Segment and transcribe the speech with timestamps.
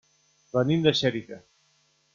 [0.57, 1.41] Venim de Xèrica.